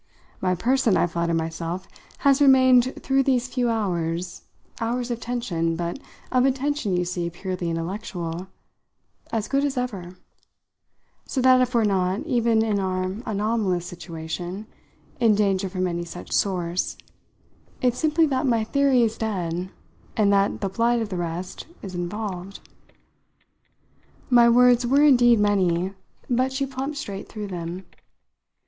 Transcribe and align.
My 0.41 0.55
person, 0.55 0.97
I 0.97 1.05
flatter 1.05 1.35
myself, 1.35 1.87
has 2.25 2.41
remained 2.41 3.03
through 3.03 3.21
these 3.21 3.47
few 3.47 3.69
hours 3.69 4.41
hours 4.79 5.11
of 5.11 5.19
tension, 5.19 5.75
but 5.75 5.99
of 6.31 6.43
a 6.43 6.51
tension, 6.51 6.97
you 6.97 7.05
see, 7.05 7.29
purely 7.29 7.69
intellectual 7.69 8.47
as 9.31 9.47
good 9.47 9.63
as 9.63 9.77
ever; 9.77 10.17
so 11.27 11.39
that 11.41 11.61
if 11.61 11.75
we're 11.75 11.83
not, 11.83 12.21
even 12.21 12.65
in 12.65 12.79
our 12.79 13.15
anomalous 13.27 13.85
situation, 13.85 14.65
in 15.19 15.35
danger 15.35 15.69
from 15.69 15.85
any 15.85 16.03
such 16.03 16.31
source, 16.31 16.97
it's 17.79 17.99
simply 17.99 18.25
that 18.25 18.47
my 18.47 18.63
theory 18.63 19.03
is 19.03 19.19
dead 19.19 19.69
and 20.17 20.33
that 20.33 20.61
the 20.61 20.69
blight 20.69 20.99
of 20.99 21.09
the 21.09 21.15
rest 21.17 21.67
is 21.83 21.93
involved." 21.93 22.59
My 24.31 24.49
words 24.49 24.83
were 24.83 25.03
indeed 25.03 25.39
many, 25.39 25.93
but 26.27 26.51
she 26.51 26.65
plumped 26.65 26.97
straight 26.97 27.29
through 27.29 27.49
them. 27.49 27.85